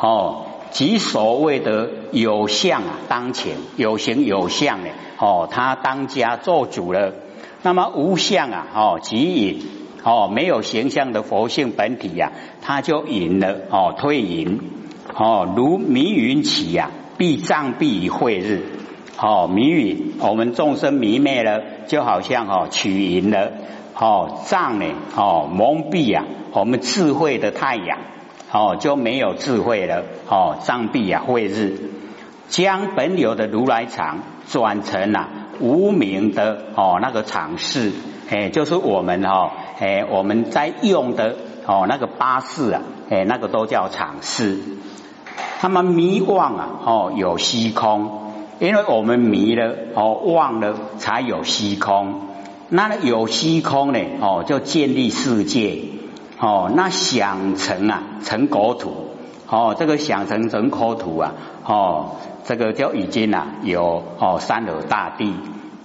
[0.00, 7.12] 哦，即所谓的有相，当前有形有相呢，哦，他当家做主了。
[7.62, 9.62] 那么无相啊，哦，即隐
[10.04, 12.30] 哦，没有形象的佛性本体呀，
[12.62, 14.60] 他就隐了哦，退隐
[15.12, 18.62] 哦，如迷云起呀，必障蔽于慧日
[19.20, 23.50] 哦，迷云我们众生迷昧了，就好像哦取隐了
[23.98, 24.86] 哦，障呢
[25.16, 27.98] 哦蒙蔽呀，我们智慧的太阳
[28.50, 31.76] 哦就没有智慧了哦，障蔽啊慧日，
[32.48, 35.28] 将本有的如来藏转成了。
[35.60, 37.90] 无名的哦，那个场式，
[38.30, 39.50] 哎，就是我们哦，
[39.80, 41.34] 哎，我们在用的
[41.66, 44.56] 哦，那个巴士啊，哎，那个都叫场式。
[45.60, 52.28] 他们迷妄啊，哦，有虚空，因为我们迷了哦，忘了才有虚空。
[52.68, 55.80] 那有虚空呢，哦，就建立世界，
[56.40, 59.10] 哦，那想成啊，成国土，
[59.48, 61.34] 哦，这个想成成国土啊，
[61.64, 62.12] 哦。
[62.44, 65.34] 这个就已经啊有哦三河大地，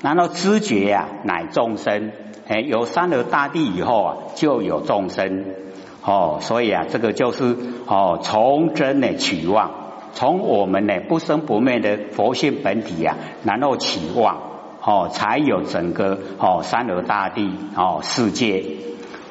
[0.01, 2.13] 然后知觉呀乃众生，
[2.47, 5.43] 哎有三河大地以后啊就有众生。
[6.05, 9.71] 哦，所以啊这个就是哦从真呢取望，
[10.13, 14.37] 从我们呢不生不灭的佛性本体呀，然后起望
[14.81, 18.63] 哦才有整个哦三河大地哦世界。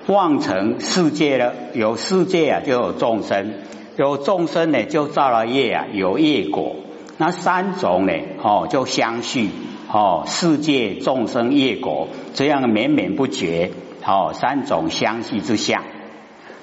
[0.06, 3.55] 望成世界了，有世界啊就有众生，
[3.97, 6.77] 有众生呢就造了业啊有业果。
[7.19, 8.12] 那三种呢？
[8.42, 9.50] 哦，就相续
[9.89, 13.70] 哦，世界众生业果这样绵绵不绝
[14.05, 15.84] 哦，三种相续之相。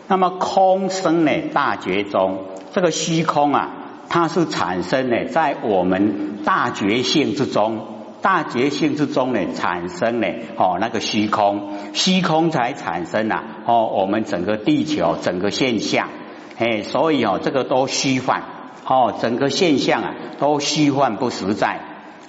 [0.08, 1.32] 那么空生呢？
[1.54, 2.40] 大觉中
[2.74, 3.70] 这个虚空啊，
[4.10, 7.86] 它是产生呢，在我们大觉性之中，
[8.22, 16.10] 大觉性之中呢，产生呢哦那个虚空，虚空才产生啊哦我们整个地球整个现象，
[16.58, 18.44] 哎，所以哦这个都虚幻。
[18.92, 21.80] 哦，整个现象啊，都虚幻不实在。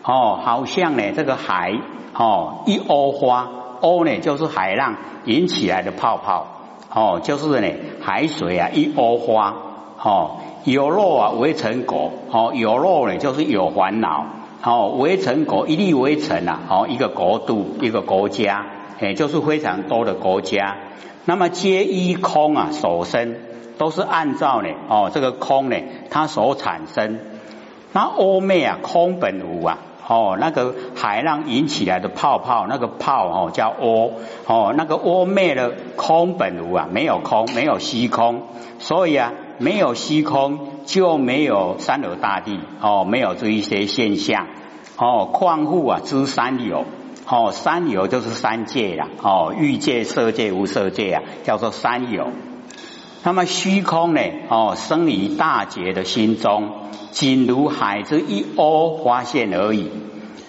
[0.04, 1.72] 哦，好像呢，这个海，
[2.14, 3.48] 哦，一欧花，
[3.80, 6.46] 欧呢就是海浪引起来的泡泡。
[6.92, 7.68] 哦，就是呢，
[8.02, 9.54] 海水啊，一欧花。
[10.02, 12.12] 哦，有肉啊，为成果。
[12.30, 14.26] 哦，有肉呢，就是有烦恼。
[14.62, 18.66] 哦，围城国，一粒围城啊，哦，一个国度，一个国家，
[19.00, 20.76] 哎，就是非常多的国家。
[21.24, 23.36] 那么皆依空啊，所生。
[23.78, 25.76] 都是按照呢哦，这个空呢，
[26.10, 27.18] 它所产生。
[27.94, 34.12] 那欧妹啊，空本无啊，哦，那个海浪引起来的泡泡，那个泡哦叫欧
[34.46, 38.42] 哦，那个欧妹的空本无啊，没有空，没有虚空，
[38.78, 44.46] 所以啊，没有虚空就没有三河大地哦，没有这一些现象
[44.96, 45.28] 哦。
[45.30, 46.86] 矿户啊，知三有
[47.28, 52.28] 哦，三有就是三界呀哦，欲界、色界、无色界啊，叫做三有。
[53.22, 54.22] 那么虚空呢？
[54.48, 56.70] 哦，生于大觉的心中，
[57.10, 59.90] 仅如海之一窝发现而已。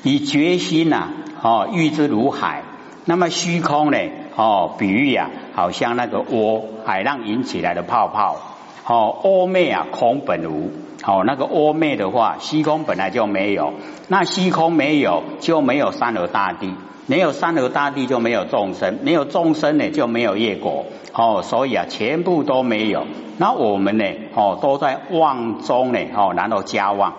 [0.04, 1.10] 以决心呐，
[1.44, 2.64] 哦，欲之如海。
[3.04, 3.98] 那么虚空呢？
[4.38, 8.38] 哦，比喻啊，好像那个窝，海浪引起来的泡泡。
[8.86, 10.72] 哦，阿昧啊，空本无。
[11.03, 13.74] 哦，那个阿昧的话，虚空本来就没有。
[14.08, 16.74] 那虚空没有，就没有三河大地。
[17.08, 19.00] 没有三河大地，就没有众生。
[19.02, 20.86] 没有众生呢，就没有业果。
[21.14, 23.06] 哦，所以啊，全部都没有。
[23.38, 24.06] 那我们呢？
[24.36, 26.00] 哦，都在妄中呢。
[26.16, 27.14] 哦，然后加妄。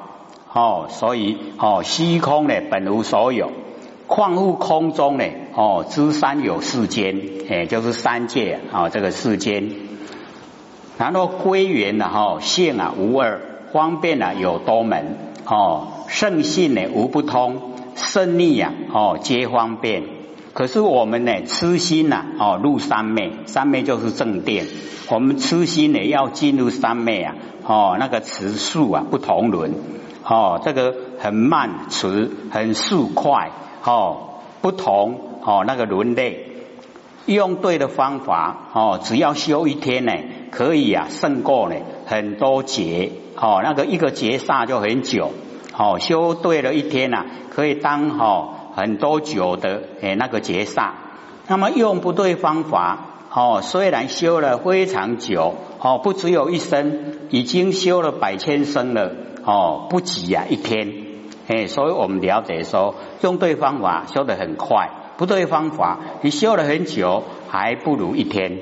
[0.52, 3.50] 哦，所以哦，虚空呢，本无所有。
[4.06, 5.24] 况乎空中呢？
[5.54, 7.20] 哦，知三有世间，
[7.50, 9.70] 哎，就是三界啊，这个世间。
[10.98, 12.08] 然后归元呢？
[12.08, 13.40] 哈，性啊无二，
[13.72, 15.16] 方便啊有多门。
[15.44, 20.04] 哦，圣性呢无不通，胜利呀，哦，皆方便。
[20.54, 24.66] 可是我们呢，痴心呐，哦，入三昧，三昧就是正殿。
[25.08, 27.34] 我们痴心呢，要进入三昧啊，
[27.66, 29.72] 哦，那个持速啊不同轮，
[30.24, 33.50] 哦，这个很慢持，很速快，
[33.84, 34.18] 哦，
[34.60, 36.51] 不同，哦，那个轮类，
[37.26, 40.12] 用对的方法，哦，只要修一天呢，
[40.50, 45.32] 可以啊，胜过呢很多劫，哦，那个一个劫煞就很久，
[45.76, 48.54] 哦，修对了一天呐，可以当哦。
[48.74, 50.92] 很多久的诶那个劫煞，
[51.46, 59.12] 那么用不对方法哦，虽然修了非常久哦，不只有一生，已经修了百千生了
[59.44, 60.90] 哦，不急啊一天
[61.48, 64.88] 诶，所以我们了解说，用对方法修得很快，
[65.22, 68.58] 不对方法你修了很久，还不如一天。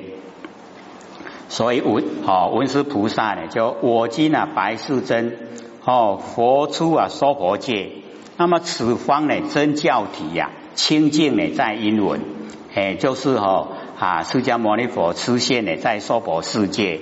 [1.49, 5.35] 所以文哦文殊菩萨呢，就我今啊白素贞
[5.83, 7.89] 哦佛出啊娑婆界。
[8.37, 12.21] 那么此方呢，真教体呀，清净呢在因闻，
[12.75, 13.67] 哎，就是哈
[13.97, 16.99] 啊释迦牟尼佛出现呢在娑婆世界，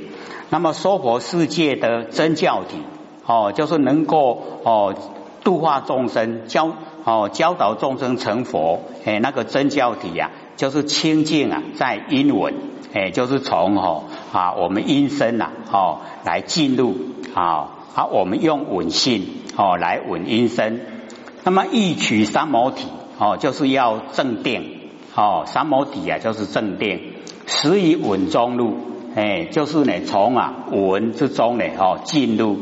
[0.49, 2.77] 那么娑婆世界的真教体
[3.25, 4.95] 哦，就是能够哦
[5.43, 6.71] 度化众生，教
[7.03, 12.53] 哦教导众生成佛，哎那个真教体呀，就是清净啊在音文，
[12.93, 14.03] 哎就是从哦
[14.33, 16.95] 啊我们音声呐哦来进入
[17.33, 20.79] 啊啊我们用稳性哦来稳音声，
[21.43, 22.87] 那么一取三摩体
[23.17, 24.77] 哦就是要正定。
[25.15, 27.15] 哦，三摩底啊，就是正定，
[27.45, 28.77] 始以稳中路，
[29.15, 32.57] 哎，就是呢，从啊稳之中呢，哦，进入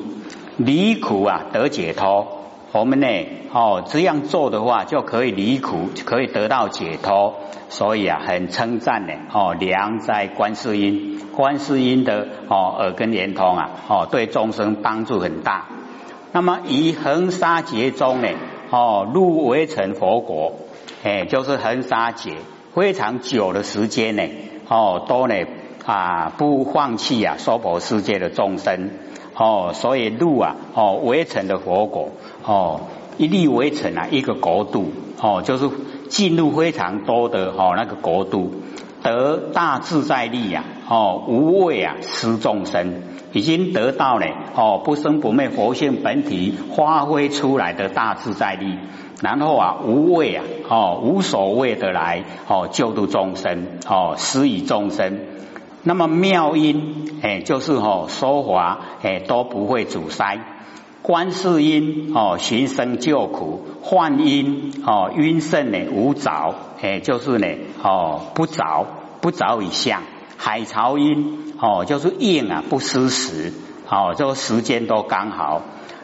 [0.56, 2.37] 离苦啊，得解脱。
[2.77, 3.07] 我们呢，
[3.51, 7.33] 哦，这样做的话，就可以离苦，可以得到解脱。
[7.69, 15.65] 所以啊，很称赞呢，哦，良在观世音，观世音的哦耳根圆通啊，哦，对众生帮助很大。
[16.31, 18.27] 那么以恒沙劫中呢，
[18.69, 20.53] 哦，入围成佛国。
[21.03, 22.35] 哎，就是恒沙劫
[22.75, 24.24] 非常久的时间呢，
[24.69, 25.35] 哦，都呢
[25.83, 28.91] 啊不放弃啊娑婆世界的众生
[29.38, 32.10] 哦，所以入啊哦围城的佛果
[32.44, 32.81] 哦，
[33.18, 34.92] 一立围城啊一个国度
[35.22, 35.69] 哦，就是
[36.10, 38.51] 进入非常多的哦那个国度，
[39.04, 44.25] 得大自在力呀哦无畏啊施众生，已经得到了
[44.56, 48.78] 哦不生不灭佛性本体发挥出来的大自在力。
[49.19, 55.19] 然后啊，无畏啊，哦，无所谓的来哦，救度众生哦，施以众生。
[55.81, 60.39] 那么妙音哎，就是哦，说话哎都不会阻塞。
[61.01, 67.47] 观世音哦，寻声救苦；幻音哦，晕圣呢无着哎，就是呢
[67.81, 68.85] 哦，不着
[69.21, 70.01] 不着以相。
[70.37, 73.53] 海潮音哦，就是应啊，不失时
[73.89, 75.61] 哦，这个时间都刚好。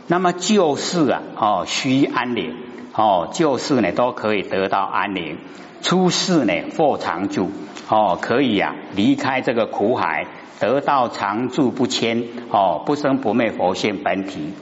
[0.08, 2.56] 那么救世啊哦，须安宁。
[2.96, 5.38] 哦，救世呢都可以得到安宁，
[5.82, 7.50] 出世呢或常住
[7.90, 10.28] 哦，可以呀离开这个苦海，
[10.64, 14.54] 得到常住不迁哦，不生不灭佛性本体。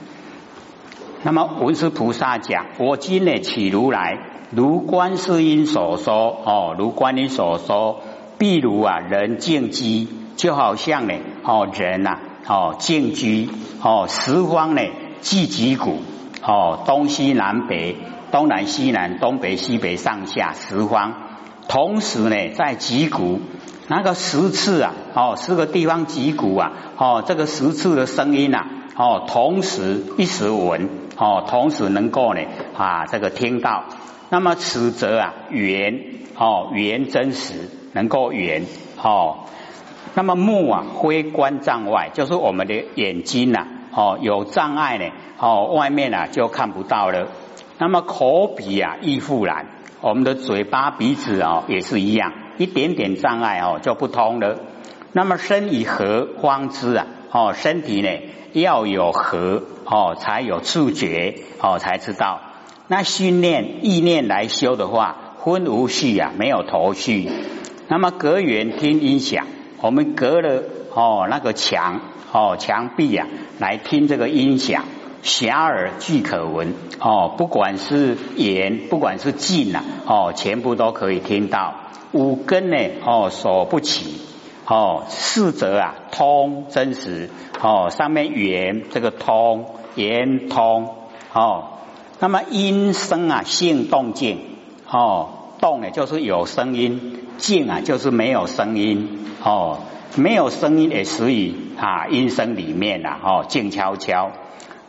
[1.22, 4.18] 那么文殊菩萨讲：我今呢起如来，
[4.50, 8.00] 如观世音所说哦，如观音所说，
[8.36, 11.14] 譬如啊人静居，就好像呢
[11.44, 12.18] 哦人呐
[12.48, 13.48] 哦静居
[13.80, 14.82] 哦十方呢
[15.20, 15.98] 即几股
[16.42, 17.96] 哦东西南北。
[18.32, 21.12] 东南西南东北西北上下十方，
[21.68, 23.40] 同时呢在击鼓，
[23.88, 28.64] 那个十次啊，哦，四个地方击鼓啊，哦，这个十次的声音呐，
[28.96, 32.40] 哦，同时一时闻，哦，同时能够呢
[32.76, 33.84] 啊这个听到，
[34.30, 36.00] 那么此则啊圆，
[36.38, 38.62] 哦圆真实，能够圆，
[39.02, 39.38] 哦，
[40.14, 45.06] 那么目啊非观障外，就是我们的眼睛呐，哦有障碍呢，
[45.38, 47.28] 哦外面啊就看不到了。
[47.78, 49.66] 那么口鼻啊亦复然，
[50.00, 54.58] 我们的嘴巴鼻子啊也是一样，一点点障碍哦就不通了。
[55.12, 58.08] 那么身以和方知啊，哦身体呢
[58.52, 62.40] 要有和哦才有触觉哦才知道。
[62.88, 67.28] 那训练意念来修的话，分无序啊没有头绪。
[67.88, 69.46] 那么隔远听音响，
[69.80, 70.62] 我们隔了
[70.94, 72.00] 哦那个墙
[72.32, 73.26] 哦墙壁啊
[73.58, 74.84] 来听这个音响。
[75.22, 81.74] 遐耳俱可闻哦，不管是远，不管是近呐，哦，全部都可以听到。
[82.10, 84.20] 五根呢，哦，所不起，
[84.66, 87.30] 哦，四则啊，通真实，
[87.60, 90.90] 哦，上面圆这个通，圆通，
[91.32, 91.68] 哦，
[92.18, 94.40] 那么音声啊，性动静，
[94.90, 95.28] 哦，
[95.60, 99.78] 动呢就是有声音，静啊就是没有声音，哦，
[100.16, 104.32] 没有声音也属于啊音声里面呐，哦，静悄悄。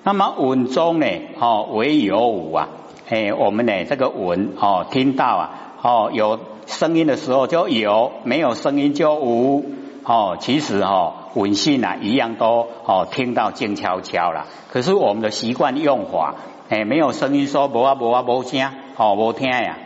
[0.05, 1.07] 那么稳中呢？
[1.39, 2.67] 哦，唯有无啊！
[3.09, 5.49] 哎，我们呢这个稳哦，听到啊
[5.81, 9.63] 哦有声音的时候就有，没有声音就无
[10.03, 10.35] 哦。
[10.39, 14.47] 其实哦稳性啊一样都哦听到静悄悄了。
[14.71, 16.35] 可是我们的习惯用法，
[16.69, 19.77] 哎，没有声音说无啊无啊无声哦无听呀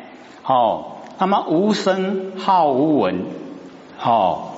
[0.44, 0.94] 哦。
[1.20, 3.26] 那么无声好无闻
[4.04, 4.50] 哦，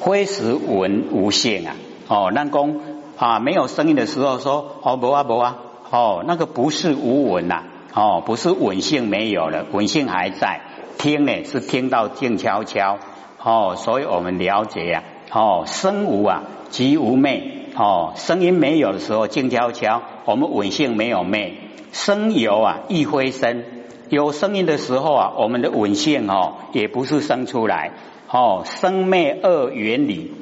[0.00, 1.76] 非实闻无性啊
[2.08, 2.91] 哦，那公。
[3.22, 5.58] 啊，没有声音的时候说哦不啊不啊。
[5.90, 7.62] 哦，那个不是无闻呐
[7.94, 10.60] 哦，不是稳性没有了，稳性还在，
[10.98, 12.98] 听呢是听到静悄悄。
[13.40, 21.58] 哦，所以我们了解呀哦，声无啊即无昧哦，声音没有的时候静悄悄，我们稳性没有昧，
[21.92, 23.62] 声有啊亦非声，
[24.08, 27.92] 有声音的时候啊，我们的稳性哦也不是生出来。
[28.28, 30.32] 哦，生昧二原理。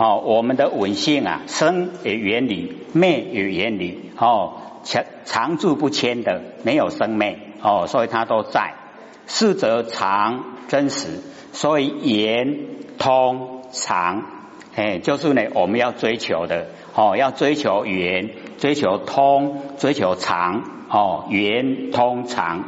[0.00, 8.72] 哦，我们的稳性啊，生也原理，灭也原理，哦，常常住不迁的，没有生灭，哦，所以它都在。
[9.26, 11.20] 是则常真实，
[11.52, 12.60] 所以圆
[12.98, 14.24] 通常，
[14.74, 22.64] 哎，就是呢，我们要追求的哦，要追求圆，追求通，追求常哦，圆通常。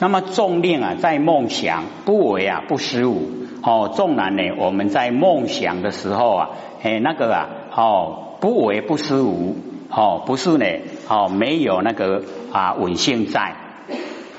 [0.00, 3.90] 那么重令啊，在梦想不为啊，不失误哦。
[3.94, 6.50] 纵然呢，我们在梦想的时候啊，
[6.82, 9.56] 哎，那个啊，哦，不为不失无
[9.90, 10.66] 哦，不是呢，
[11.08, 13.56] 哦，没有那个啊稳性在。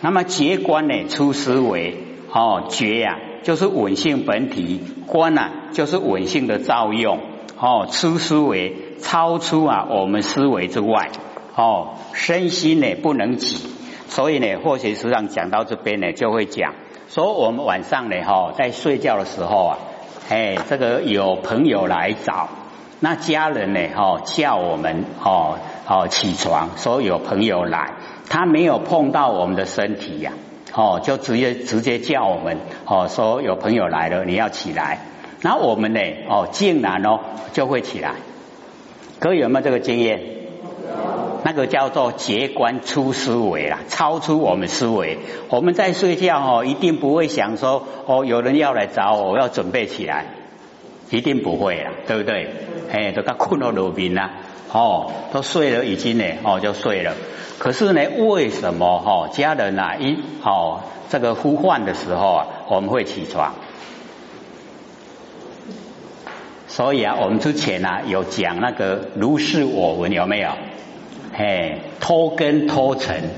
[0.02, 1.98] 那么觉观呢，出思维
[2.32, 7.20] 哦，觉呀就是稳性本体，观呐就是稳性的照用
[7.60, 11.10] 哦，出思维超出啊我们思维之外
[11.56, 13.58] 哦，身心呢不能己，
[14.08, 16.74] 所以呢，或许实际上讲到这边呢，就会讲
[17.08, 19.78] 说我们晚上呢哈在睡觉的时候啊，
[20.30, 22.50] 哎，这个有朋友来找，
[23.00, 27.94] 那家人呢哈叫我们哦哦起床，说有朋友来。
[28.28, 30.34] 他没有碰到我们的身体呀，
[30.74, 35.00] 哦，就直接直接叫我们哦，说有朋友来了，你要起来。
[35.42, 37.20] 那我们呢，哦，竟然哦
[37.54, 38.16] 就会起来。
[39.20, 40.35] 各位有没有这个经验？
[41.48, 45.20] 那个叫做结观出思维啦，超出我们思维。
[45.50, 50.26] 我们在睡觉哦，一定不会想说哦，有人要来找我，我要准备起来，
[51.12, 52.50] 一定不会啦，对不对？
[52.92, 54.32] 哎，都他困到路边啦。
[54.72, 57.14] 哦，都睡了已经呢，哦就睡了。
[57.60, 63.54] 可是呢，为什么哈家人啊一哦这个呼唤的时候啊，我们会起床？
[66.66, 70.50] 所以啊，我们之前啊有讲那个如是我闻有没有？
[71.38, 73.30] 哎，脱根脱尘，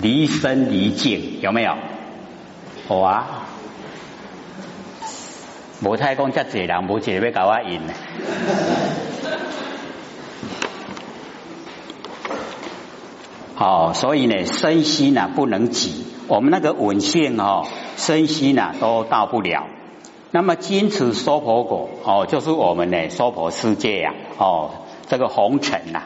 [0.00, 1.74] 离身离境有没有？
[2.86, 3.46] 好啊，
[5.82, 7.92] 无太讲这济人，无一个要搞我赢呢。
[13.58, 19.66] 哦，所以呢，身心呢不能挤，我们那个稳性哦，身心呢都到不了。
[20.30, 24.70] 那么坚持娑婆果哦，就是我们的娑婆世界呀哦，
[25.08, 26.02] 这个红尘呐，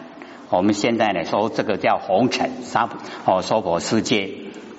[0.50, 2.88] 我们现在呢说这个叫红尘沙
[3.24, 4.30] 哦娑婆世界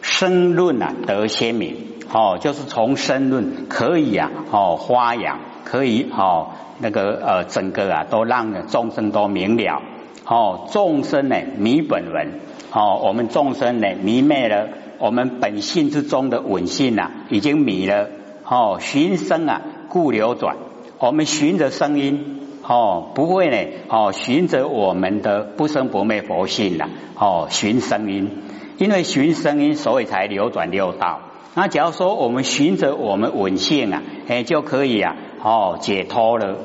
[0.02, 1.76] 生论啊得鲜明
[2.12, 9.82] 哦，就是从生论可以啊哦发扬，可以哦那个呃整个啊都让众生都明了
[10.26, 12.40] 哦，众生呢迷本文。
[12.70, 14.68] 哦，我们众生呢迷昧了，
[15.00, 18.10] 我们本性之中的稳性呐，已经迷了。
[18.46, 20.58] 哦，寻声啊，故流转。
[21.00, 23.58] 我们循着声音，哦，不会呢，
[23.88, 26.90] 哦，循着我们的不生不灭佛性了。
[27.16, 28.44] 哦，寻声音，
[28.78, 31.22] 因为寻声音，所以才流转六道。
[31.56, 36.58] 那假如说我们循着我们稳性啊，哎，就可以啊，哦，解脱了。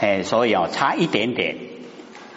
[0.00, 1.56] 哎，所以哦，差一点点。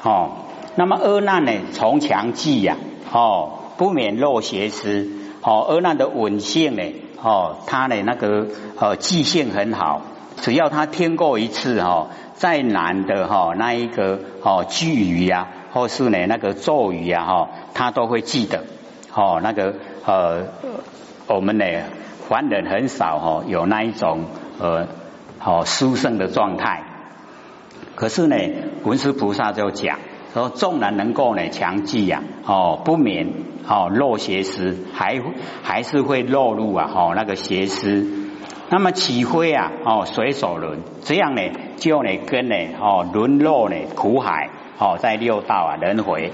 [0.03, 0.31] 哦，
[0.75, 2.75] 那么阿难呢，从强记呀。
[3.11, 5.09] 哦，不免落邪思。
[5.41, 6.83] 哦，而那的稳性呢？
[7.21, 10.01] 哦，他的那个呃记性很好。
[10.41, 18.63] 只要他听过一次哦，再难的哈那一个哦句语呀，或是呢那个咒语呀哈，他都会记得。
[19.13, 19.75] 哦，那个
[20.05, 20.45] 呃
[21.27, 21.65] 我们呢
[22.27, 24.25] 凡人很少哈有那一种
[24.59, 24.87] 呃
[25.39, 26.83] 好殊胜的状态。
[27.95, 28.35] 可是呢，
[28.83, 29.99] 文殊菩萨就讲。
[30.33, 33.31] 说纵然能够呢强记呀，哦不免
[33.67, 35.21] 哦落邪思，还
[35.61, 38.22] 还是会落入啊哦那个邪思。
[38.73, 41.43] 那么起灰啊哦水手轮，这样呢
[41.77, 44.49] 就呢跟呢哦沦落呢苦海
[44.79, 46.31] 哦在六道啊轮回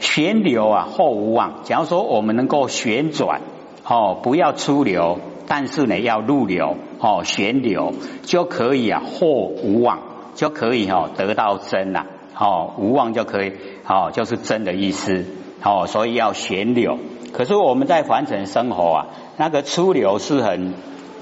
[0.00, 1.62] 旋流啊后无望。
[1.62, 3.40] 假如说我们能够旋转
[3.84, 10.00] 哦不要出流，但是呢要入流哦旋流就可以啊后无望
[10.34, 12.04] 就可以哦得到真了。
[12.36, 13.52] 哦，无望就可以，
[13.86, 15.24] 哦，就是真的意思，
[15.62, 16.98] 哦，所以要旋流。
[17.32, 20.74] 可是我们在凡尘生活啊，那个出流是很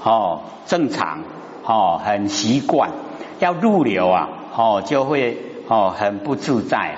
[0.03, 1.23] 哦正常，
[1.63, 2.91] 哦很习惯，
[3.39, 6.95] 要入流啊，哦就会哦很不自在。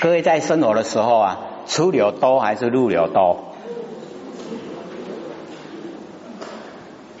[0.00, 3.44] 各位在生活的时候啊，出流多还是入流多？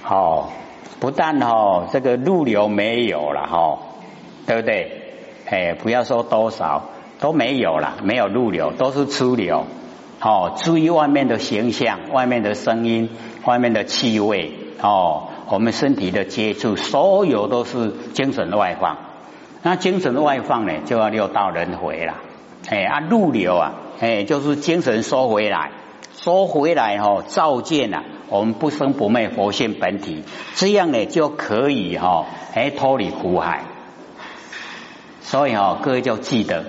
[0.02, 0.52] 好。
[0.98, 3.78] 不但哦这个入流没有了哈，
[4.46, 5.02] 对不对？
[5.44, 6.84] 哎，不要说多少
[7.20, 9.66] 都没有了，没有入流，都是出流。
[10.20, 13.10] 哦，注意外面的形象、外面的声音、
[13.44, 18.96] 外面的气味哦，我们身体的接触，所有都是精神的外放。
[19.62, 22.14] 那精神的外放呢，就要六道轮回了。
[22.68, 25.70] 哎啊，入流啊，哎，就是精神收回来，
[26.12, 28.02] 收回来哦，照见啊。
[28.28, 33.62] 我们不生不灭佛性本体，这样呢就可以哈，哎脱离苦海。
[35.20, 36.64] 所以哈，各位就记得，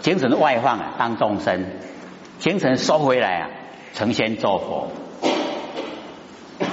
[0.00, 1.62] 精神外放啊，当众生；
[2.38, 3.50] 精神收回来啊，
[3.94, 4.88] 成仙做佛，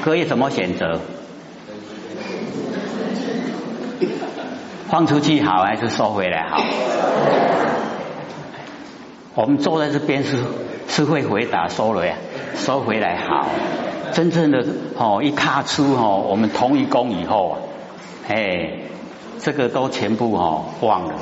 [0.03, 0.99] 可以怎么选择？
[4.89, 6.61] 放出去好还是收回来好？
[9.35, 10.37] 我们坐在这边是
[10.87, 12.15] 是会回答收了呀，
[12.55, 13.47] 收回来好。
[14.11, 14.63] 真正的
[14.95, 17.57] 哦，一踏出哦，我们同一宫以后啊，
[18.27, 18.73] 哎，
[19.39, 21.15] 这个都全部哦忘了，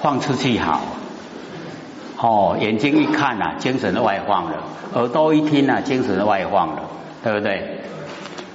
[0.00, 0.80] 放出去好。
[2.22, 4.58] 哦，眼睛一看呐，精神外放了；
[4.94, 6.82] 耳朵一听呐，精神外放了，
[7.24, 7.80] 对不对？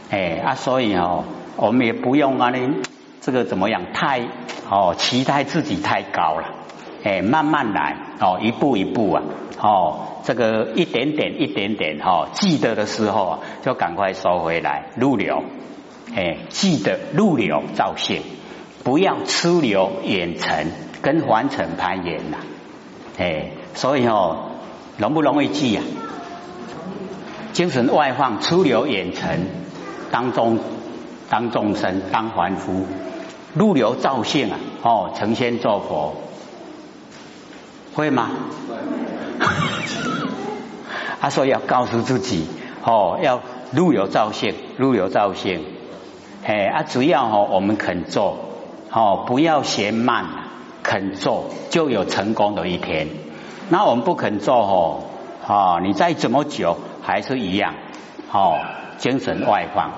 [0.09, 1.25] 哎啊，所以哦，
[1.57, 2.75] 我们也不用啊，你
[3.19, 3.81] 这个怎么样？
[3.93, 4.21] 太
[4.69, 6.53] 哦，期待自己太高了。
[7.03, 9.24] 哎，慢慢来哦，一步一步啊，
[9.62, 15.43] 哦，这个一点点一点点哈，记得的时候啊，就赶快收回来入流。
[16.15, 18.21] 哎，记得入流造性，
[18.86, 20.71] 不要出流远程
[21.01, 22.38] 跟凡尘攀岩呐。
[23.17, 24.51] 哎，所以哦，
[24.97, 25.81] 容不容易记呀？
[27.53, 29.47] 精神外放，出流远尘，
[30.12, 30.59] 当中
[31.29, 32.86] 当众生，当凡夫，
[33.55, 34.59] 入流造性啊！
[34.83, 36.15] 哦，成仙做佛，
[37.95, 38.29] 会吗？
[41.19, 42.45] 啊，所以要告诉自己
[42.83, 45.65] 哦，要入流造性，入流造性。
[46.45, 48.38] 哎啊，只要哦，我们肯做，
[48.91, 50.47] 哦，不要嫌慢。
[50.88, 53.10] 肯做就有成功的一天，
[53.67, 55.03] 那我们不肯做哦，
[55.46, 57.74] 啊，你再怎么久还是一样，
[58.32, 58.58] 哦，
[58.98, 59.91] 精神外放，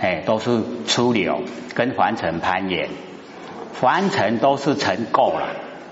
[0.00, 1.42] 哎，都是出流
[1.74, 2.88] 跟凡尘攀岩，
[3.74, 5.48] 凡尘都是尘垢了，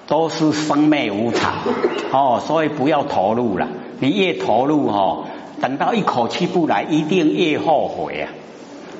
[0.07, 1.57] 都是生灭无常，
[2.11, 3.69] 哦，所以不要投入了，
[3.99, 5.27] 你越投入哦，
[5.61, 8.33] 等到一口气不来，一定越后悔啊。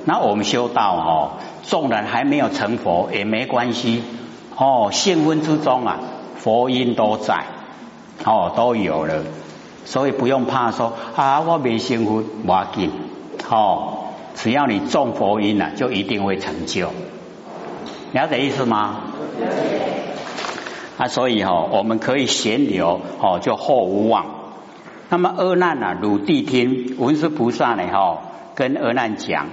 [0.05, 1.31] 那我们修道哦，
[1.63, 4.03] 纵然还没有成佛也没关系。
[4.63, 6.01] 哦，性分之中啊，
[6.37, 7.47] 佛音都在，
[8.27, 9.23] 哦，都有了，
[9.87, 12.91] 所以不用怕说啊，我没性分，我紧，
[13.49, 16.91] 哦，只要你种佛音啊，就一定会成就，
[18.13, 18.97] 了解意思吗？
[20.99, 24.27] 啊，所以哈，我们可以闲聊，哦，就后无望。
[25.09, 28.19] 那么阿难啊，汝谛听，文殊菩萨呢，哈，
[28.55, 29.47] 跟阿难讲。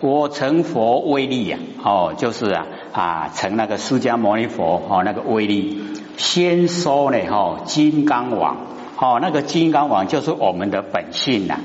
[0.00, 5.82] 我成佛威力呀，哦，就是啊啊，成那个释迦牟尼佛哦，那个威力。
[6.16, 8.56] 先说呢，哦，金刚王，
[8.98, 11.58] 哦，那个金刚王就是我们的本性呐，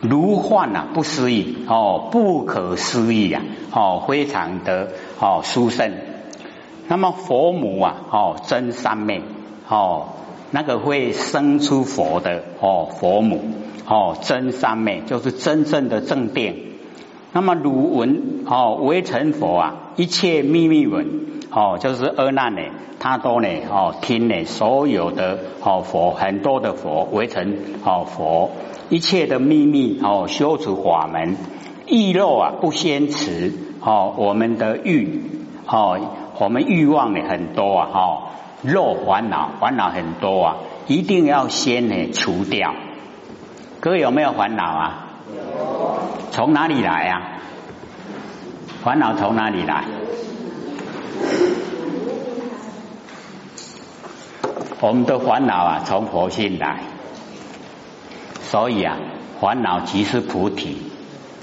[0.00, 5.92] 如幻呐，不思议，哦，不可思议呀，哦，非常的哦殊胜。
[6.88, 9.22] 那么佛母啊，哦，真三昧，
[9.68, 10.08] 哦，
[10.50, 13.42] 那个会生出佛的哦，佛母，
[13.88, 16.71] 哦，真三昧就是真正的正定。
[17.32, 21.06] 那么如闻哦，为成佛啊，一切秘密闻
[21.50, 22.60] 哦，就是阿难呢，
[22.98, 28.50] 他都呢哦听呢所有的哦佛很多的佛为成哦佛，
[28.90, 31.36] 一切的秘密哦修持法门，
[31.86, 35.22] 欲肉啊不先持哦，我们的欲
[35.66, 35.98] 哦，
[36.38, 38.22] 我们欲望呢很多啊哈，
[38.62, 42.74] 肉烦恼烦恼很多啊，一定要先呢除掉。
[43.80, 45.08] 各位有没有烦恼啊？
[46.30, 47.22] 从哪里来啊？
[48.82, 49.84] 烦恼从哪里来？
[54.80, 56.80] 我们的烦恼啊，从佛性来。
[58.42, 58.96] 所以啊，
[59.40, 60.90] 烦恼即是菩提，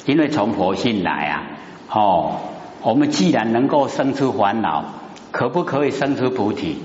[0.06, 1.44] 因为从佛性来啊。
[1.92, 2.36] 哦，
[2.82, 4.86] 我们既然能够生出烦恼，
[5.32, 6.82] 可不可以生出菩提？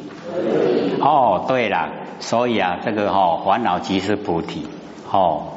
[1.01, 1.89] 哦，对了，
[2.21, 4.67] 所以啊，这个哦，烦恼即是菩提。
[5.11, 5.54] 哦，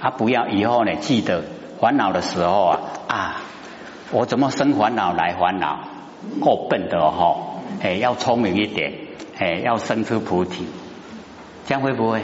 [0.00, 1.44] 他不要以后呢，记得。
[1.80, 3.36] 烦恼的时候啊啊，
[4.10, 5.88] 我怎么生烦恼来烦恼？
[6.38, 7.62] 够笨的哈！
[7.80, 8.92] 哎，要聪明一点，
[9.38, 10.66] 哎，要生出菩提，
[11.64, 12.20] 这样会不会？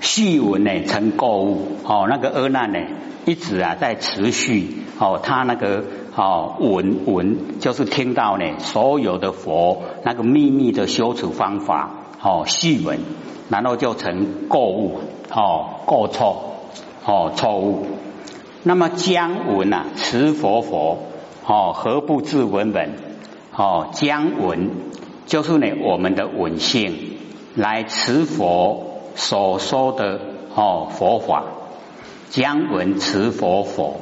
[0.00, 2.78] 细文呢成购物哦，那个阿难呢
[3.26, 5.84] 一直啊在持续哦，他那个。
[6.16, 11.90] 哦，闻闻就是听到呢，所有的佛那个秘密的修持方法，
[12.22, 13.00] 哦，细闻，
[13.48, 15.00] 然后就成过误，
[15.32, 16.54] 哦，过错，
[17.04, 17.86] 哦，错误。
[18.62, 20.98] 那么将闻啊，持佛佛，
[21.46, 22.92] 哦，何不自闻闻？
[23.56, 24.70] 哦，将闻
[25.26, 26.96] 就是呢，我们的闻性
[27.56, 30.20] 来持佛所说的
[30.54, 31.42] 哦佛法，
[32.30, 33.96] 将闻持佛佛，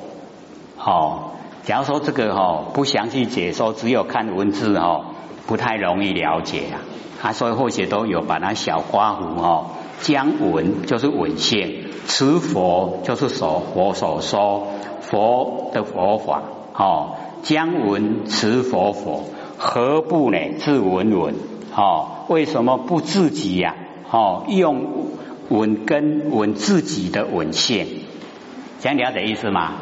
[0.77, 1.31] 哦。
[1.65, 5.07] 假如说这个哈不详细解说，只有看文字哈，
[5.47, 6.83] 不太容易了解啊。
[7.23, 9.67] 啊，所以或许都有把它小刮胡哈，
[10.01, 14.67] 将文就是文献，持佛就是所佛所说
[15.03, 16.43] 佛的佛法
[16.75, 21.37] 哦，将文持佛佛，何不呢自文文？
[21.77, 23.77] 哦，为什么不自己呀？
[24.11, 25.07] 哦，用
[25.49, 27.87] 文根文自己的文献，
[28.81, 29.75] 这样了解意思吗？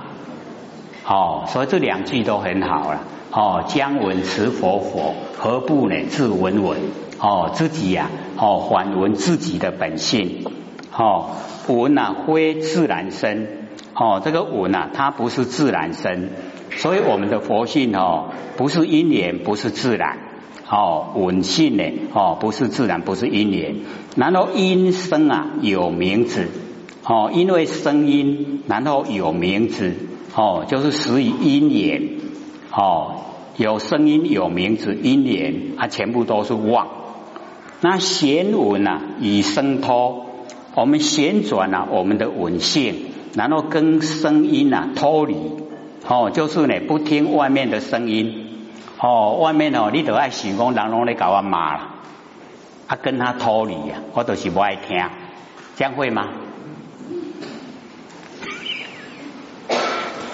[1.13, 3.01] 哦，所以这两句都很好了。
[3.33, 6.79] 哦，将稳持佛佛，何不呢自稳稳？
[7.19, 10.45] 哦，自己呀，哦，还稳自己的本性。
[10.97, 11.31] 哦，
[11.67, 13.49] 稳啊，非自然生。
[13.93, 16.29] 哦，这个稳啊，它不是自然生，
[16.71, 20.17] 所以我们的佛性哦，不是因缘，不是自然。
[20.69, 21.83] 哦，稳性呢？
[22.15, 23.75] 哦，不是自然，不是因缘。
[24.15, 26.47] 然后因声啊，有名字。
[27.05, 29.93] 哦，因为声音，然后有名字。
[30.35, 32.09] 哦，就是始于因缘。
[32.73, 33.23] 哦，
[33.57, 36.89] 有声音，有名字，因缘啊，全部都是妄。
[37.81, 40.27] 那弦稳啊，以声脱。
[40.75, 42.95] 我们旋转啊，我们的稳性，
[43.35, 45.35] 然后跟声音啊脱离。
[46.07, 48.47] 哦，就是呢，不听外面的声音。
[49.01, 51.81] 哦，外面哦，你都爱想讲，人拢咧搞我骂了，
[52.87, 54.97] 啊，跟他脱离啊，我都是不爱听，
[55.77, 56.29] 这样会吗？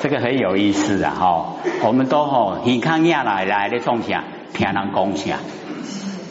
[0.08, 4.22] 这个很有意思啊，哈，我们都吼耳康亚来来咧种啥，
[4.54, 5.38] 听人讲下，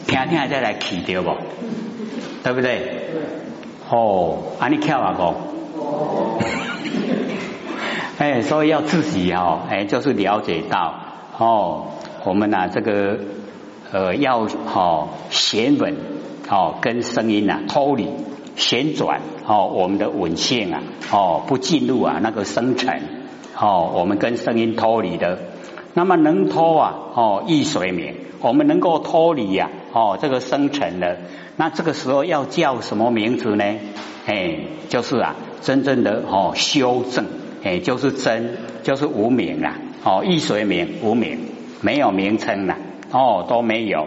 [0.06, 1.32] 听听再来起掉不，
[2.42, 3.10] 对不对？
[3.90, 5.34] 哦，啊你跳啊讲，
[8.16, 10.94] 哎，所以要自己哦，哎，就是了解到
[11.36, 11.88] 哦。
[12.24, 13.18] 我们呢，这个
[13.92, 15.96] 呃，要好弦稳，
[16.48, 18.08] 哦，跟声音啊脱离
[18.56, 20.80] 旋转，哦，我们的稳性啊，
[21.12, 22.98] 哦，不进入啊那个生成，
[23.58, 25.38] 哦，我们跟声音脱离的，
[25.94, 31.18] 那么能脱啊，哦，易水眠，我们能够脱离呀，哦，这个生成的，
[31.56, 33.64] 那这个时候要叫什么名字呢？
[34.26, 37.24] 哎，就是啊，真正的哦修正，
[37.64, 41.38] 哎，就是真，就是无名啊，哦，易水眠无名。
[41.82, 42.74] 没有名称了，
[43.12, 44.06] 哦，都没有。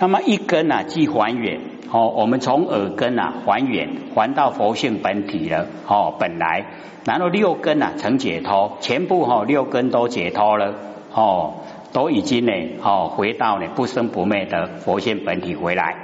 [0.00, 1.60] 那么一根啊，即还原，
[1.94, 6.64] 哦，我们从耳根啊还原，还到佛性本体了，哦，本来，
[7.04, 10.74] 然后六根啊成解脱，全部哈六根都解脱了，
[11.14, 11.54] 哦，
[11.92, 12.52] 都已经呢，
[12.82, 15.94] 哦，回到呢不生不灭的佛性本体回来。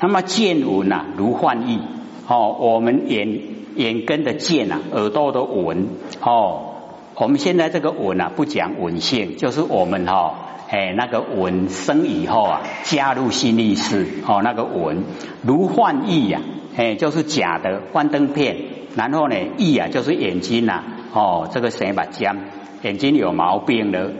[0.00, 1.80] 那么见闻啊如幻意，
[2.26, 3.38] 哦，我们眼
[3.76, 5.86] 眼根的见啊，耳朵的闻，
[6.22, 6.72] 哦。
[7.18, 10.34] 我们现在这个稳啊，不讲稳性，就是我们哈，
[10.68, 15.04] 哎，那个稳生以后啊，加入新意识哦，那个稳
[15.42, 16.40] 如幻意呀，
[16.76, 18.56] 哎，就是假的幻灯片，
[18.96, 22.36] 然后呢，意啊，就是眼睛呐，哦，这个谁把将
[22.82, 24.10] 眼睛有毛病了，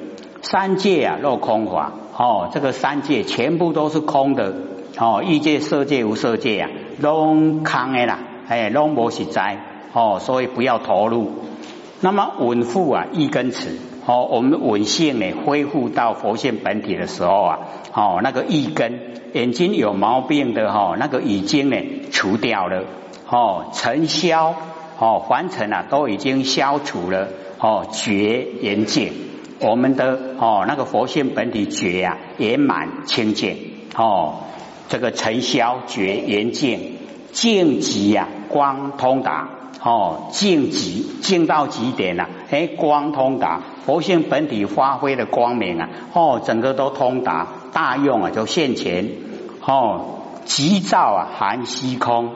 [0.41, 4.55] 三界啊，落空法，哦，这个三界全部都是空的，
[4.99, 9.59] 哦，异界、色界、无色界啊，拢空的啦，哎，拢无实在，
[9.93, 11.33] 哦，所以不要投入。
[12.01, 17.59] 那么稳复啊，一根词哦，我们的稳性呢，恢复到佛性本体的时候啊，
[17.93, 19.01] 哦，那个一根
[19.33, 21.77] 眼睛有毛病的哈，那个已经呢
[22.13, 22.85] 除掉了
[23.29, 24.55] 哦，尘消
[25.01, 29.13] 哦，凡尘啊都已经消除了哦，觉严净，
[29.59, 33.57] 我们的哦那个佛性本体觉呀圆满清净
[33.97, 34.45] 哦，
[34.89, 36.99] 这个尘消觉严净，
[37.33, 39.49] 净极呀光通达。
[39.83, 49.11] 哦，净极净到极点啊，哎，光通达，佛性本体发挥的光明啊，哦，整个都通达，大用啊就现前，
[49.65, 52.31] 哦，极照啊含虚空，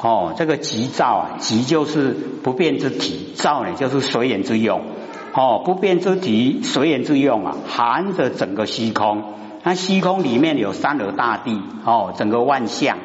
[0.00, 2.10] 哦，这个极照啊，极就是
[2.42, 4.80] 不变之体，照呢就是随缘之用，
[5.34, 9.24] 哦，不变之体随缘之用啊，含着整个虚空，
[9.64, 12.96] 那虚空里面有三河大地，哦，整个万象，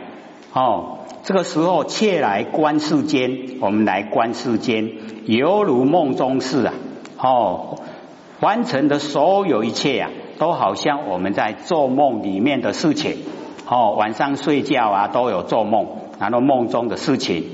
[0.53, 0.99] 哦。
[1.23, 4.91] 这个时候，切来观世间，我们来观世间，
[5.25, 6.73] 犹如梦中事啊！
[7.19, 7.77] 哦，
[8.39, 13.17] 完成的所有一切啊，都好像我们在做梦里面的事情。
[13.67, 15.85] 哦，晚上睡觉啊，都有做梦，
[16.19, 17.45] 然后梦中的事情。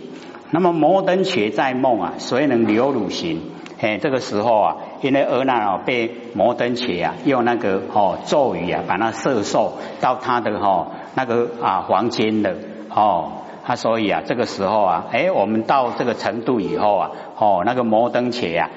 [0.49, 3.41] 那么摩登且在梦啊，谁能留汝行？
[3.81, 12.55] 哎，这个时候啊，因为阿难啊被摩登且啊用那个哦咒语啊，把那射受到他的哈那个啊房间的
[12.89, 13.33] 哦。
[13.67, 18.69] 他所以啊，这个时候啊，哎，我们到这个程度以后啊，哦，那个摩登伽呀，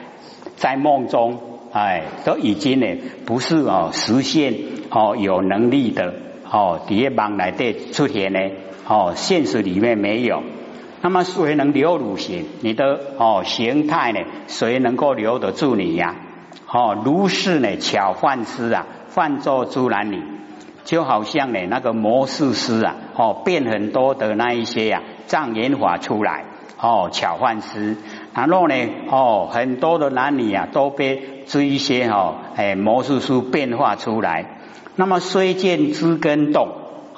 [0.57, 1.39] 在梦中，
[1.73, 4.53] 哎，都已经呢，不是哦实现
[4.91, 6.13] 哦有能力的
[6.51, 8.41] 哦，底下帮来的出现呢，
[8.89, 10.43] 哦，现实里面没有。
[11.03, 12.47] 那么谁能留汝形？
[12.61, 14.19] 你的哦形态呢？
[14.49, 16.17] 谁能够留得住你呀？
[16.69, 20.21] 哦，如是呢，巧幻师啊，幻作诸男女。
[20.85, 26.45] 就好像呢，那个魔术师啊，哦，变很多的那一些呀障眼法出来，
[26.81, 27.97] 哦，巧幻师，
[28.35, 28.75] 然后呢，
[29.11, 34.57] 哦，很多的男女啊都被这一些哦，哎，魔术师变化出来。
[34.97, 36.69] 那么虽见枝根动，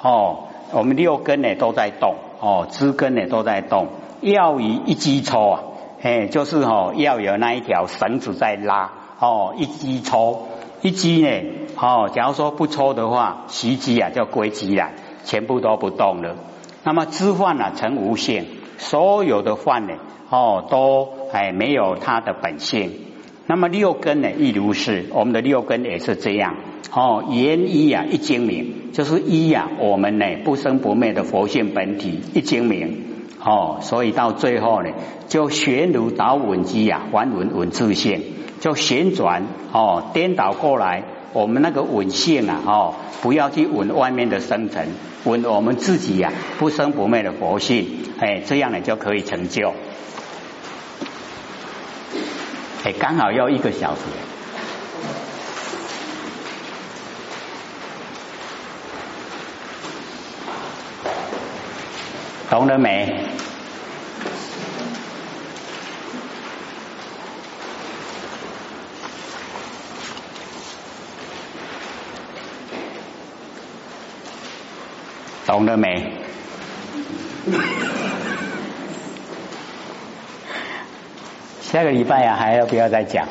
[0.01, 3.87] 哦，我们六根呢都在动，哦，枝根呢都在动，
[4.21, 5.59] 要以一击抽啊，
[6.01, 10.47] 哎，就是哦要有那一条绳子在拉，哦，一击抽，
[10.83, 11.29] 一击呢，
[11.77, 14.89] 哦，假如说不抽的话，习机啊就归机了，
[15.23, 16.35] 全部都不动了。
[16.83, 18.45] 那么知幻啊成无性，
[18.77, 19.93] 所有的幻呢，
[20.29, 22.91] 哦，都哎没有它的本性。
[23.47, 26.57] 那么六根呢亦如是，我们的六根也是这样。
[26.91, 33.05] 哦，言一啊，一精明，就是一呀，我们呢不生不灭的佛性本体一精明。
[33.41, 34.89] 哦，所以到最后呢，
[35.29, 38.21] 就旋如导稳机呀，还稳稳自性，
[38.63, 44.87] 就旋转哦，颠倒过来，我们那个稳性啊，哦，不要去稳外面的生成，
[45.25, 49.73] 稳我们自己呀，不生不灭的佛性，哎，这样呢就可以成就。
[52.85, 54.01] 哎，刚好要一个小时。
[62.49, 63.32] 懂了没？
[75.53, 76.11] 懂了没？
[81.61, 83.27] 下个礼拜呀，还要不要再讲？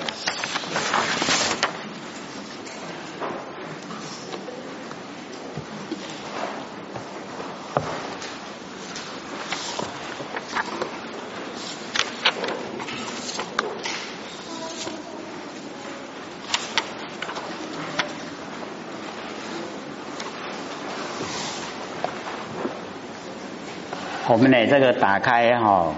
[24.28, 25.94] 我们呢，这个打开哈，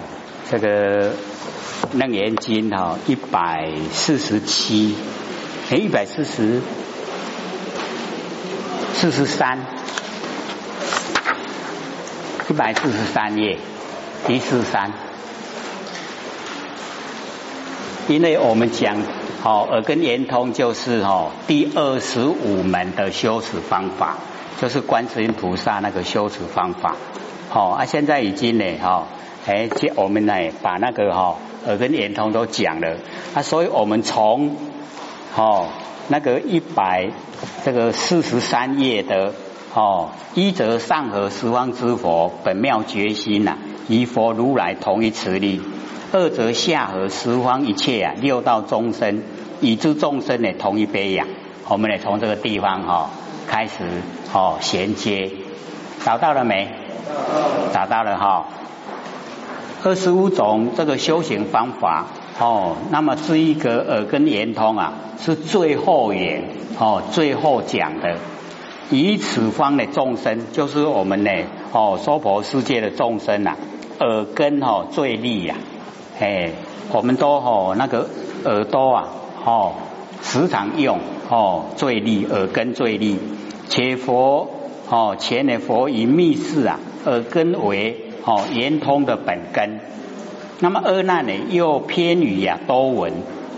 [0.49, 1.13] 这个
[1.93, 4.95] 楞严经哈，一百四十七，
[5.73, 6.63] 哎，一百四十，
[8.95, 9.59] 四十三，
[12.49, 13.59] 一百四十三页，
[14.29, 14.93] 一四三。
[18.07, 18.99] 因为我们讲
[19.43, 24.19] 好耳根圆通，就是哦第二十五门的修持方法，
[24.63, 26.95] 就是观世音菩萨那个修持方法。
[27.55, 29.07] 好啊，现在已经呢，哈，
[29.47, 32.97] 哎，我们呢把那个哈耳根圆通都讲了。
[33.33, 34.57] 啊，所以我们从
[35.37, 35.69] 哦
[36.09, 37.13] 那个一百
[37.65, 39.35] 这个四十三页的
[39.73, 45.61] 哦一则上合十方之佛本妙决心呐，与佛如来同一慈力；
[46.11, 49.23] 二则下合十方一切啊六道众生，
[49.61, 51.29] 以诸众生呢同一悲仰。
[51.69, 53.11] 我们呢从这个地方哈
[53.47, 53.85] 开始
[54.33, 55.31] 哦衔接，
[56.05, 56.69] 找到了没？
[57.73, 58.45] 找到了哈，
[59.83, 62.07] 二十五种这个修行方法
[62.39, 66.45] 哦，那么是一个耳根圆通啊，是最后言
[66.79, 68.17] 哦，最后讲的。
[68.91, 71.31] 以此方的众生，就是我们呢
[71.73, 73.57] 哦，娑婆世界的众生呐，
[73.99, 75.57] 耳根哦最利呀，
[76.21, 76.51] 哎，
[76.93, 78.07] 我们都哦那个
[78.45, 79.09] 耳朵啊
[79.43, 79.73] 哦，
[80.21, 80.99] 时常用
[81.31, 83.19] 哦最利，耳根最利，
[83.71, 84.51] 且佛
[84.89, 86.79] 哦前的佛以密室啊。
[87.07, 89.79] 耳根为哦圆通的本根，
[90.61, 93.13] 那么二难呢又偏于呀多闻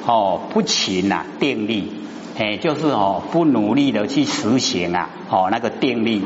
[0.05, 1.93] 哦不勤呐定力，
[2.37, 6.25] 哎就是哦不努力的去实行啊哦那个定力。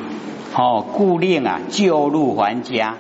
[0.56, 2.94] 哦故令啊旧入还家，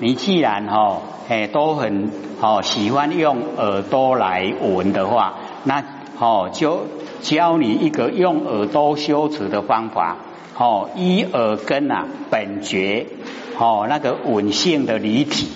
[0.00, 5.84] 你既然哦哎都很哦喜欢用耳朵来闻的话，那
[6.18, 6.86] 哦就
[7.20, 10.16] 教你一个用耳朵修持的方法。
[10.58, 13.06] 哦依耳根啊本觉。
[13.58, 15.48] 哦，那个稳性的离体，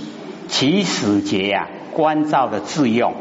[0.49, 3.13] 其始节呀，观照的自用，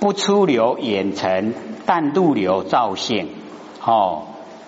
[0.00, 1.54] 不出流眼尘，
[1.86, 3.28] 但入流照性。
[3.84, 4.24] 哦，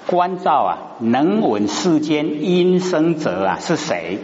[0.06, 4.18] 观照啊，能闻世间因生者啊是谁？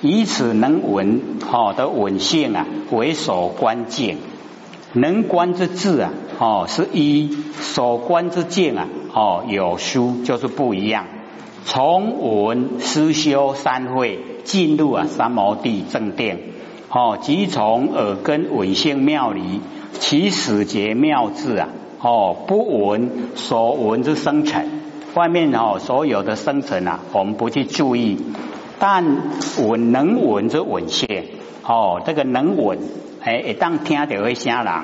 [0.00, 4.18] 以此能闻好的稳性啊为所观境，
[4.92, 11.06] 能观之智啊，哦是一所观之境啊，哦有殊就是不一样。
[11.64, 16.38] 从闻思修三会进入啊三摩地正殿，
[16.90, 19.60] 哦，即从耳根闻性妙理，
[19.92, 21.68] 其始结妙智啊，
[22.00, 24.66] 哦，不闻所闻之生成，
[25.14, 28.18] 外面哦所有的生成啊，我们不去注意，
[28.78, 29.04] 但
[29.66, 31.06] 闻能闻之闻性，
[31.64, 32.78] 哦，这个能闻，
[33.22, 34.74] 哎，一当听到会声人，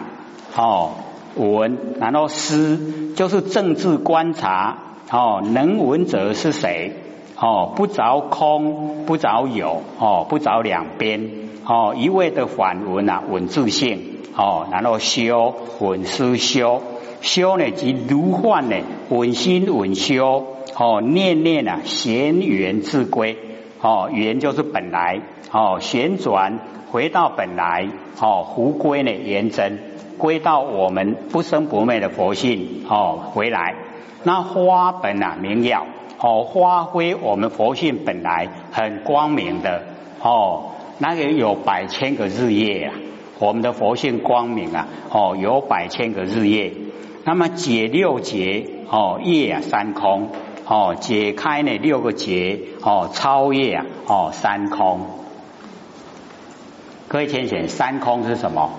[0.57, 0.93] 哦，
[1.35, 4.85] 闻，然后思，就是政治观察。
[5.11, 6.93] 哦，能闻者是谁？
[7.41, 11.31] 哦，不着空，不着有，哦，不着两边，
[11.65, 14.01] 哦，一味的反闻啊，闻自性，
[14.37, 16.83] 哦，然后修闻思修，
[17.23, 18.77] 修呢即如幻呢，
[19.09, 20.45] 稳心稳修，
[20.77, 23.39] 哦，念念啊，闲缘自归，
[23.81, 26.59] 哦，缘就是本来，哦，旋转
[26.91, 27.89] 回到本来，
[28.21, 29.79] 哦，回归呢圆真，
[30.19, 33.88] 归到我们不生不灭的佛性，哦，回来。
[34.29, 35.87] 那花本啊明耀，
[36.21, 39.85] 哦，发挥我们佛性本来很光明的，
[40.21, 42.95] 哦，那个有百千个日夜啊。
[43.39, 46.75] 我们的佛性光明啊，哦，有百千个日夜。
[47.25, 50.29] 那么解六劫哦，夜啊三空
[50.67, 55.07] 哦，解开呢六个劫哦，超越啊哦三空。
[57.09, 58.73] 各位天选三空是什么？